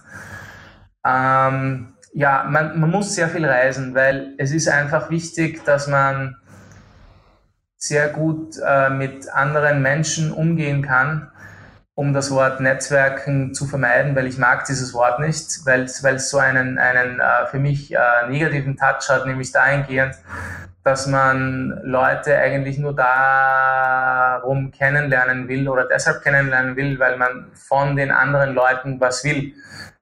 [1.08, 6.36] Ähm, ja, man, man muss sehr viel reisen, weil es ist einfach wichtig, dass man
[7.78, 11.32] sehr gut äh, mit anderen Menschen umgehen kann
[11.98, 16.38] um das Wort Netzwerken zu vermeiden, weil ich mag dieses Wort nicht, weil es so
[16.38, 17.98] einen, einen äh, für mich äh,
[18.30, 20.14] negativen Touch hat, nämlich dahingehend,
[20.84, 27.96] dass man Leute eigentlich nur darum kennenlernen will oder deshalb kennenlernen will, weil man von
[27.96, 29.54] den anderen Leuten was will.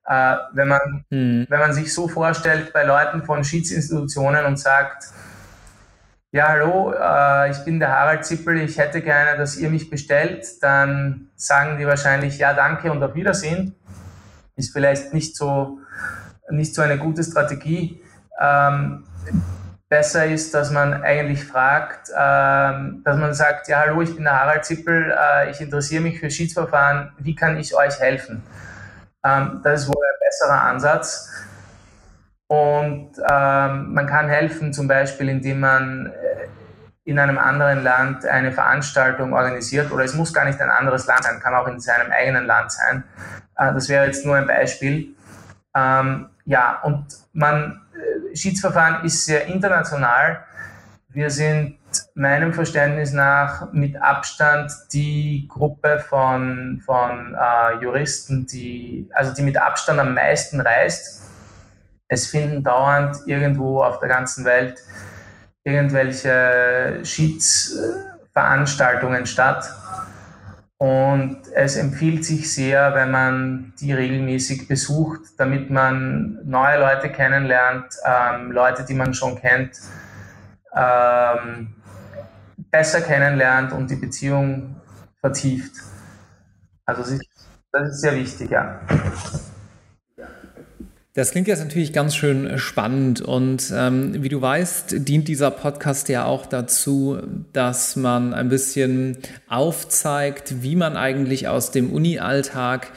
[0.07, 1.45] Äh, wenn, man, mhm.
[1.49, 5.05] wenn man sich so vorstellt bei Leuten von Schiedsinstitutionen und sagt,
[6.31, 10.45] ja, hallo, äh, ich bin der Harald Zippel, ich hätte gerne, dass ihr mich bestellt,
[10.61, 13.73] dann sagen die wahrscheinlich, ja, danke und auf Wiedersehen.
[14.57, 15.79] Ist vielleicht nicht so,
[16.49, 18.01] nicht so eine gute Strategie.
[18.39, 19.05] Ähm,
[19.87, 24.39] besser ist, dass man eigentlich fragt, ähm, dass man sagt, ja, hallo, ich bin der
[24.39, 28.43] Harald Zippel, äh, ich interessiere mich für Schiedsverfahren, wie kann ich euch helfen?
[29.23, 29.87] Ähm, das ist
[30.35, 31.29] besserer Ansatz.
[32.47, 36.47] Und ähm, man kann helfen, zum Beispiel, indem man äh,
[37.03, 41.23] in einem anderen Land eine Veranstaltung organisiert, oder es muss gar nicht ein anderes Land
[41.23, 43.03] sein, kann auch in seinem eigenen Land sein.
[43.57, 45.15] Äh, das wäre jetzt nur ein Beispiel.
[45.75, 50.43] Ähm, ja, und man, äh, Schiedsverfahren ist sehr international.
[51.09, 51.77] Wir sind
[52.15, 59.57] meinem Verständnis nach mit Abstand die Gruppe von, von äh, Juristen, die, also die mit
[59.57, 61.25] Abstand am meisten reist
[62.07, 64.79] es finden dauernd irgendwo auf der ganzen Welt
[65.63, 69.67] irgendwelche Schiedsveranstaltungen statt.
[70.77, 77.95] Und es empfiehlt sich sehr, wenn man die regelmäßig besucht, damit man neue Leute kennenlernt,
[78.05, 79.79] ähm, Leute, die man schon kennt,
[80.75, 81.75] ähm,
[82.57, 84.75] besser kennenlernt und die Beziehung
[85.19, 85.73] vertieft.
[86.85, 88.79] Also das ist, sehr wichtig, ja.
[91.13, 96.09] Das klingt jetzt natürlich ganz schön spannend und ähm, wie du weißt, dient dieser Podcast
[96.09, 97.17] ja auch dazu,
[97.53, 102.91] dass man ein bisschen aufzeigt, wie man eigentlich aus dem Uni-Alltag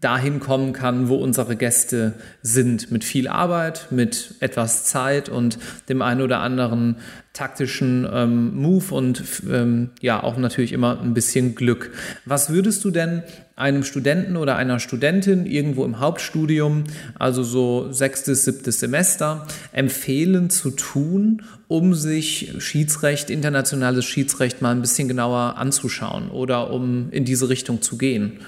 [0.00, 6.02] dahin kommen kann, wo unsere Gäste sind, mit viel Arbeit, mit etwas Zeit und dem
[6.02, 6.96] einen oder anderen
[7.34, 11.90] taktischen ähm, Move und ähm, ja auch natürlich immer ein bisschen Glück.
[12.24, 13.24] Was würdest du denn
[13.56, 16.84] einem Studenten oder einer Studentin irgendwo im Hauptstudium,
[17.18, 24.80] also so sechstes, siebtes Semester, empfehlen zu tun, um sich Schiedsrecht, internationales Schiedsrecht mal ein
[24.80, 28.38] bisschen genauer anzuschauen oder um in diese Richtung zu gehen?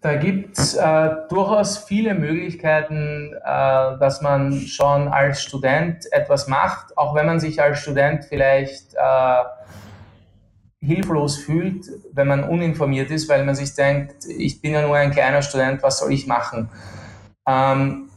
[0.00, 6.96] Da gibt es äh, durchaus viele Möglichkeiten, äh, dass man schon als Student etwas macht,
[6.96, 9.42] auch wenn man sich als Student vielleicht äh,
[10.80, 15.10] hilflos fühlt, wenn man uninformiert ist, weil man sich denkt, ich bin ja nur ein
[15.10, 16.68] kleiner Student, was soll ich machen?
[17.48, 18.08] Ähm,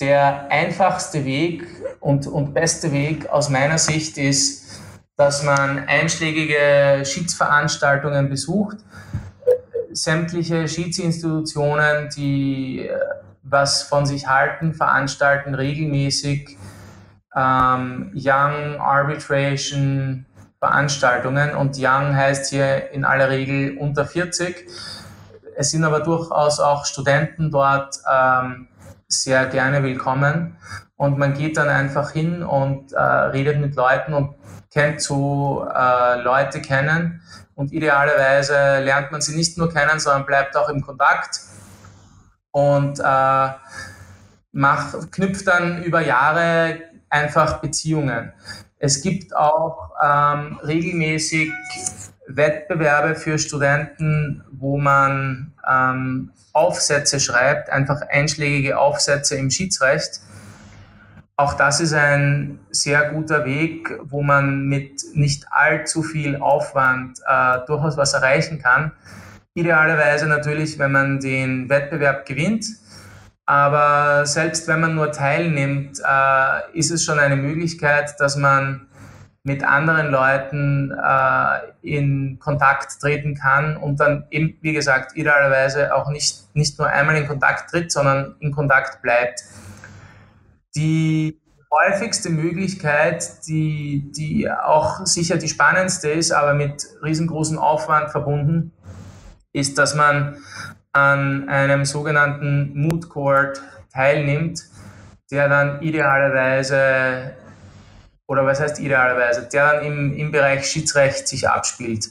[0.00, 1.66] der einfachste Weg
[2.00, 4.82] und, und beste Weg aus meiner Sicht ist,
[5.16, 8.78] dass man einschlägige Schiedsveranstaltungen besucht
[9.94, 12.90] sämtliche Schiedsinstitutionen, die
[13.42, 16.58] was von sich halten, veranstalten regelmäßig
[17.34, 20.26] ähm, Young Arbitration
[20.58, 24.66] Veranstaltungen und Young heißt hier in aller Regel unter 40.
[25.56, 28.68] Es sind aber durchaus auch Studenten dort ähm,
[29.06, 30.56] sehr gerne willkommen
[30.96, 34.36] und man geht dann einfach hin und äh, redet mit Leuten und
[34.72, 37.20] kennt so äh, Leute kennen
[37.54, 41.40] und idealerweise lernt man sie nicht nur kennen, sondern bleibt auch im Kontakt
[42.50, 43.48] und äh,
[44.52, 48.32] macht, knüpft dann über Jahre einfach Beziehungen.
[48.78, 51.50] Es gibt auch ähm, regelmäßig
[52.26, 60.20] Wettbewerbe für Studenten, wo man ähm, Aufsätze schreibt, einfach einschlägige Aufsätze im Schiedsrecht.
[61.36, 67.58] Auch das ist ein sehr guter Weg, wo man mit nicht allzu viel Aufwand äh,
[67.66, 68.92] durchaus was erreichen kann.
[69.54, 72.66] Idealerweise natürlich, wenn man den Wettbewerb gewinnt.
[73.46, 78.86] Aber selbst wenn man nur teilnimmt, äh, ist es schon eine Möglichkeit, dass man
[79.42, 86.08] mit anderen Leuten äh, in Kontakt treten kann und dann eben, wie gesagt, idealerweise auch
[86.08, 89.44] nicht, nicht nur einmal in Kontakt tritt, sondern in Kontakt bleibt.
[90.76, 98.72] Die häufigste Möglichkeit, die, die auch sicher die spannendste ist, aber mit riesengroßem Aufwand verbunden,
[99.52, 100.36] ist, dass man
[100.92, 103.60] an einem sogenannten Mood Court
[103.92, 104.64] teilnimmt,
[105.30, 107.36] der dann idealerweise,
[108.26, 112.08] oder was heißt idealerweise, der dann im, im Bereich Schiedsrecht sich abspielt.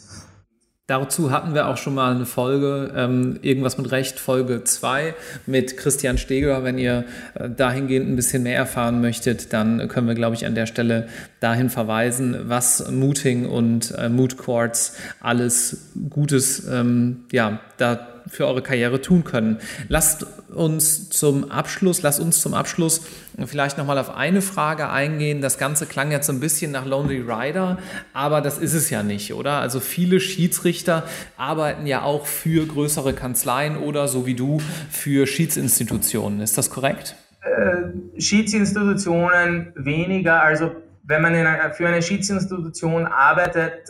[0.86, 5.16] Dazu hatten wir auch schon mal eine Folge, ähm, irgendwas mit Recht, Folge 2
[5.46, 6.66] mit Christian Steger.
[6.66, 10.56] Wenn ihr äh, dahingehend ein bisschen mehr erfahren möchtet, dann können wir, glaube ich, an
[10.56, 11.08] der Stelle
[11.40, 18.62] dahin verweisen, was Mooting und äh, Moot Courts alles Gutes ähm, ja, da für eure
[18.62, 19.60] Karriere tun können.
[19.88, 23.02] Lasst uns zum Abschluss, lasst uns zum Abschluss
[23.46, 25.42] vielleicht nochmal auf eine Frage eingehen.
[25.42, 27.78] Das Ganze klang jetzt so ein bisschen nach Lonely Rider,
[28.14, 29.60] aber das ist es ja nicht, oder?
[29.60, 31.04] Also viele Schiedsrichter
[31.38, 36.42] arbeiten ja auch für größere Kanzleien oder so wie du für Schiedsinstitutionen.
[36.42, 37.16] Ist das korrekt?
[37.42, 40.42] Äh, Schiedsinstitutionen weniger.
[40.42, 40.72] Also
[41.04, 43.90] wenn man einer, für eine Schiedsinstitution arbeitet,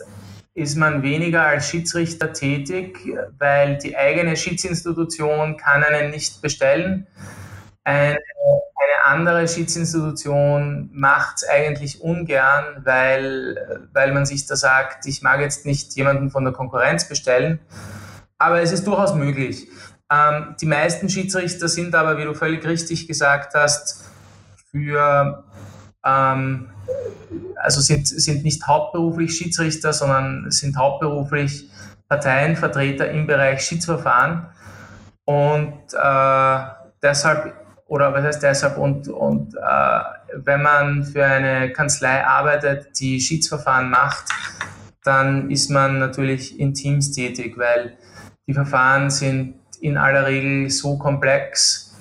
[0.54, 2.98] ist man weniger als Schiedsrichter tätig,
[3.38, 7.08] weil die eigene Schiedsinstitution kann einen nicht bestellen.
[7.82, 15.22] Eine, eine andere Schiedsinstitution macht es eigentlich ungern, weil, weil man sich da sagt, ich
[15.22, 17.58] mag jetzt nicht jemanden von der Konkurrenz bestellen.
[18.38, 19.68] Aber es ist durchaus möglich.
[20.10, 24.04] Ähm, die meisten Schiedsrichter sind aber, wie du völlig richtig gesagt hast,
[24.70, 25.44] für
[26.04, 26.70] ähm,
[27.56, 31.70] also sind, sind nicht hauptberuflich Schiedsrichter, sondern sind hauptberuflich
[32.08, 34.46] Parteienvertreter im Bereich Schiedsverfahren.
[35.24, 36.58] Und äh,
[37.02, 37.54] deshalb,
[37.86, 40.00] oder was heißt deshalb, und, und äh,
[40.36, 44.26] wenn man für eine Kanzlei arbeitet, die Schiedsverfahren macht,
[45.02, 47.96] dann ist man natürlich in Teams tätig, weil
[48.46, 51.94] die Verfahren sind in aller Regel so komplex,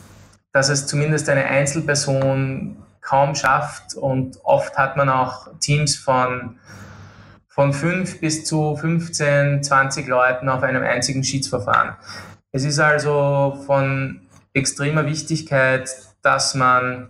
[0.52, 3.96] dass es zumindest eine Einzelperson kaum schafft.
[3.96, 6.58] Und oft hat man auch Teams von,
[7.48, 11.96] von fünf bis zu 15, 20 Leuten auf einem einzigen Schiedsverfahren.
[12.52, 14.22] Es ist also von
[14.54, 15.90] extremer Wichtigkeit,
[16.22, 17.10] dass man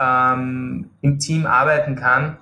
[0.00, 2.38] ähm, im Team arbeiten kann,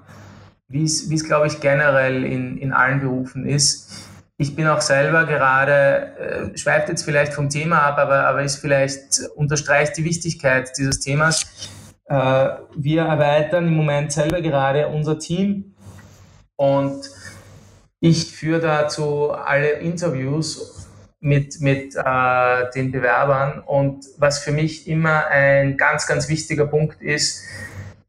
[0.68, 4.08] wie es, glaube ich, generell in, in allen Berufen ist.
[4.36, 8.56] Ich bin auch selber gerade, äh, schweift jetzt vielleicht vom Thema ab, aber, aber ist
[8.56, 11.46] vielleicht unterstreicht die Wichtigkeit dieses Themas.
[12.08, 15.74] Äh, wir erweitern im Moment selber gerade unser Team
[16.56, 17.10] und
[18.00, 20.86] ich führe dazu alle Interviews
[21.20, 23.60] mit, mit äh, den Bewerbern.
[23.60, 27.42] Und was für mich immer ein ganz, ganz wichtiger Punkt ist,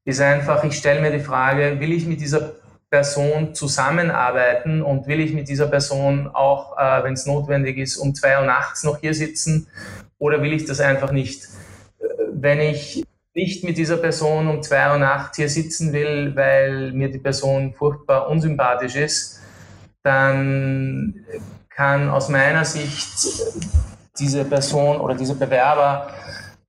[0.05, 2.53] ist einfach, ich stelle mir die Frage, will ich mit dieser
[2.89, 8.15] Person zusammenarbeiten und will ich mit dieser Person auch, äh, wenn es notwendig ist, um
[8.15, 9.67] zwei Uhr nachts noch hier sitzen
[10.19, 11.45] oder will ich das einfach nicht?
[11.99, 13.03] Äh, wenn ich
[13.37, 17.71] nicht mit dieser Person um zwei Uhr nachts hier sitzen will, weil mir die Person
[17.71, 19.39] furchtbar unsympathisch ist,
[20.01, 21.23] dann
[21.69, 23.13] kann aus meiner Sicht
[24.17, 26.07] diese Person oder dieser Bewerber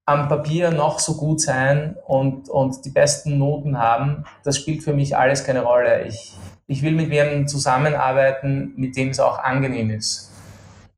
[0.05, 4.25] am Papier noch so gut sein und, und die besten Noten haben.
[4.45, 6.05] Das spielt für mich alles keine Rolle.
[6.05, 6.37] Ich,
[6.67, 10.31] ich will mit jemandem zusammenarbeiten, mit dem es auch angenehm ist.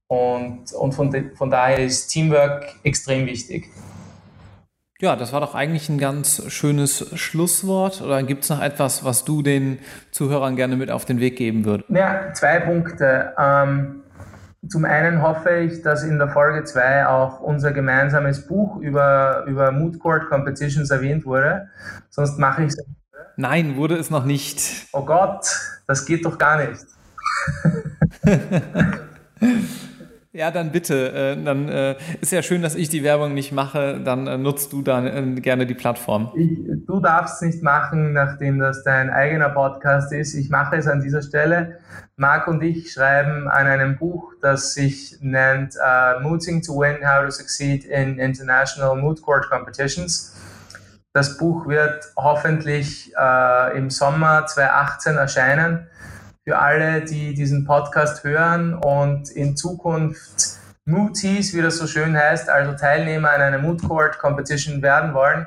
[0.09, 3.71] Und, und von, de, von daher ist Teamwork extrem wichtig.
[5.01, 8.03] Ja, das war doch eigentlich ein ganz schönes Schlusswort.
[8.03, 9.79] Oder gibt es noch etwas, was du den
[10.11, 11.89] Zuhörern gerne mit auf den Weg geben würdest?
[11.89, 13.33] Ja, zwei Punkte.
[13.39, 14.03] Ähm,
[14.69, 19.73] zum einen hoffe ich, dass in der Folge 2 auch unser gemeinsames Buch über, über
[19.73, 21.69] Mood Court Competitions erwähnt wurde.
[22.11, 22.85] Sonst mache ich es.
[23.37, 24.87] Nein, wurde es noch nicht.
[24.93, 25.47] Oh Gott,
[25.87, 26.85] Das geht doch gar nicht.
[30.33, 31.13] Ja, dann bitte.
[31.13, 34.01] Äh, dann äh, ist ja schön, dass ich die Werbung nicht mache.
[34.05, 36.31] Dann äh, nutzt du dann gerne die Plattform.
[36.37, 36.57] Ich,
[36.87, 40.35] du darfst es nicht machen, nachdem das dein eigener Podcast ist.
[40.35, 41.79] Ich mache es an dieser Stelle.
[42.17, 47.25] Marc und ich schreiben an einem Buch, das sich nennt uh, Mooting to Win, How
[47.25, 50.37] to Succeed in International Moot Court Competitions.
[51.13, 55.89] Das Buch wird hoffentlich uh, im Sommer 2018 erscheinen
[56.51, 62.49] für alle, die diesen Podcast hören und in Zukunft Mooties, wie das so schön heißt,
[62.49, 65.47] also Teilnehmer an einer Moot Court Competition werden wollen.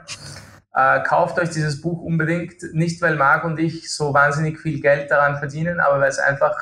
[0.73, 5.11] Äh, kauft euch dieses Buch unbedingt, nicht weil Marc und ich so wahnsinnig viel Geld
[5.11, 6.55] daran verdienen, aber weil es einfach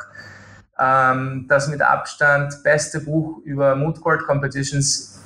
[0.80, 5.22] ähm, das mit Abstand beste Buch über Moot Court Competitions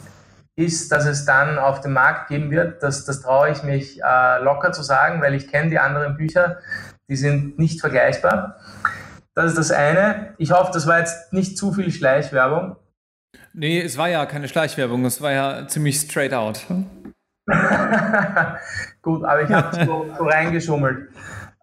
[0.57, 2.84] ist, dass es dann auf dem Markt geben wird.
[2.84, 6.57] Das, das traue ich mich äh, locker zu sagen, weil ich kenne die anderen Bücher,
[7.07, 8.57] die sind nicht vergleichbar.
[9.36, 10.34] Das ist das eine.
[10.38, 12.78] Ich hoffe, das war jetzt nicht zu viel Schleichwerbung.
[13.54, 16.66] Nee, es war ja keine Schleichwerbung, es war ja ziemlich straight out.
[19.02, 21.10] Gut, aber ich habe so, so reingeschummelt.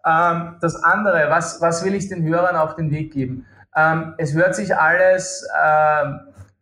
[0.05, 3.47] Ähm, das andere, was, was will ich den Hörern auf den Weg geben?
[3.75, 6.03] Ähm, es hört sich alles, äh,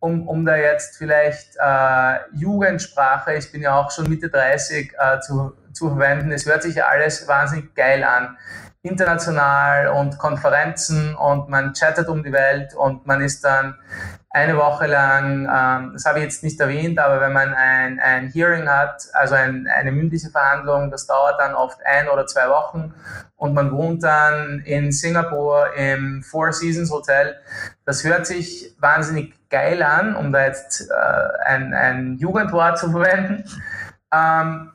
[0.00, 5.20] um, um da jetzt vielleicht äh, Jugendsprache, ich bin ja auch schon Mitte 30, äh,
[5.20, 8.38] zu, zu verwenden, es hört sich alles wahnsinnig geil an
[8.82, 13.76] international und Konferenzen und man chattet um die Welt und man ist dann
[14.34, 18.28] eine Woche lang, ähm, das habe ich jetzt nicht erwähnt, aber wenn man ein, ein
[18.28, 22.94] Hearing hat, also ein, eine mündliche Verhandlung, das dauert dann oft ein oder zwei Wochen
[23.36, 27.36] und man wohnt dann in Singapur im Four Seasons Hotel.
[27.84, 33.44] Das hört sich wahnsinnig geil an, um da jetzt äh, ein, ein Jugendwort zu verwenden.
[34.12, 34.72] Ähm,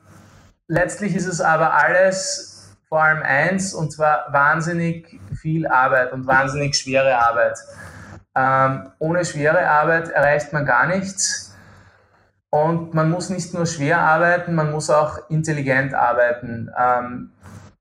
[0.68, 2.57] letztlich ist es aber alles
[2.88, 7.58] vor allem eins, und zwar wahnsinnig viel Arbeit und wahnsinnig schwere Arbeit.
[8.34, 11.54] Ähm, ohne schwere Arbeit erreicht man gar nichts.
[12.50, 16.70] Und man muss nicht nur schwer arbeiten, man muss auch intelligent arbeiten.
[16.78, 17.32] Ähm,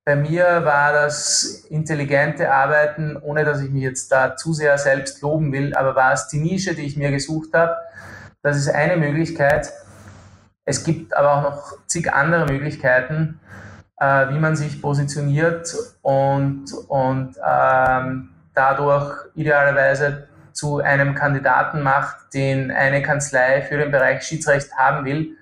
[0.04, 5.22] bei mir war das intelligente Arbeiten, ohne dass ich mich jetzt da zu sehr selbst
[5.22, 7.76] loben will, aber war es die Nische, die ich mir gesucht habe.
[8.42, 9.72] Das ist eine Möglichkeit.
[10.66, 13.40] Es gibt aber auch noch zig andere Möglichkeiten
[14.00, 22.72] äh, wie man sich positioniert und, und ähm, dadurch idealerweise zu einem Kandidaten macht, den
[22.72, 25.38] eine Kanzlei für den Bereich Schiedsrecht haben will.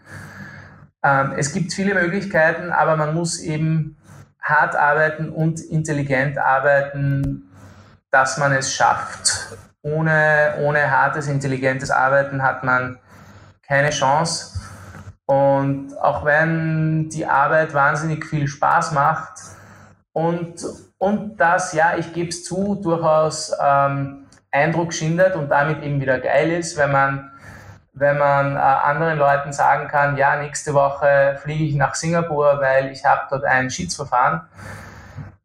[1.03, 3.97] Ähm, es gibt viele Möglichkeiten, aber man muss eben
[4.41, 7.49] hart arbeiten und intelligent arbeiten,
[8.11, 9.57] dass man es schafft.
[9.81, 12.99] Ohne, ohne hartes, intelligentes Arbeiten hat man
[13.67, 14.59] keine Chance.
[15.25, 19.33] Und auch wenn die Arbeit wahnsinnig viel Spaß macht
[20.13, 20.63] und,
[20.97, 26.19] und das, ja, ich gebe es zu, durchaus ähm, Eindruck schindet und damit eben wieder
[26.19, 27.31] geil ist, wenn man,
[27.93, 32.91] wenn man äh, anderen Leuten sagen kann, ja, nächste Woche fliege ich nach Singapur, weil
[32.91, 34.41] ich habe dort ein Schiedsverfahren.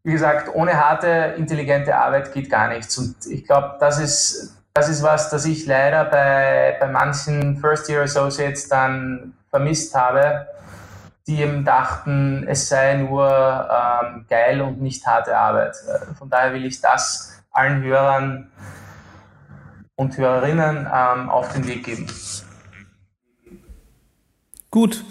[0.03, 2.97] Wie gesagt, ohne harte, intelligente Arbeit geht gar nichts.
[2.97, 8.03] Und ich glaube, das ist, das ist was, das ich leider bei, bei manchen First-Year
[8.03, 10.47] Associates dann vermisst habe,
[11.27, 15.77] die eben dachten, es sei nur ähm, geil und nicht harte Arbeit.
[15.87, 18.51] Äh, von daher will ich das allen Hörern
[19.97, 22.07] und Hörerinnen ähm, auf den Weg geben.
[24.71, 25.05] Gut,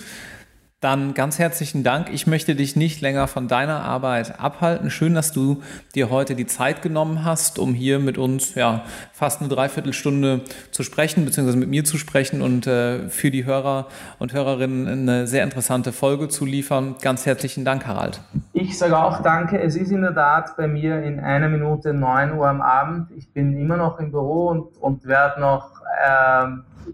[0.82, 2.09] dann ganz herzlichen Dank.
[2.09, 4.89] Ich möchte dich nicht länger von deiner Arbeit abhalten.
[4.89, 5.61] Schön, dass du
[5.93, 10.84] dir heute die Zeit genommen hast, um hier mit uns ja, fast eine Dreiviertelstunde zu
[10.84, 13.88] sprechen, beziehungsweise mit mir zu sprechen und äh, für die Hörer
[14.19, 16.95] und Hörerinnen eine sehr interessante Folge zu liefern.
[17.01, 18.21] Ganz herzlichen Dank, Harald.
[18.53, 19.61] Ich sage auch danke.
[19.61, 23.11] Es ist in der Tat bei mir in einer Minute 9 Uhr am Abend.
[23.17, 26.47] Ich bin immer noch im Büro und, und werde noch äh,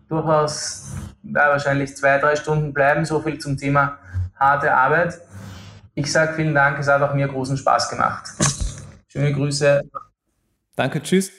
[0.08, 0.92] durchaus
[1.24, 3.06] ja, wahrscheinlich zwei, drei Stunden bleiben.
[3.06, 3.98] So viel zum Thema
[4.36, 5.20] harte Arbeit.
[5.94, 8.28] Ich sage vielen Dank, es hat auch mir großen Spaß gemacht.
[9.08, 9.82] Schöne Grüße.
[10.76, 11.32] Danke, tschüss.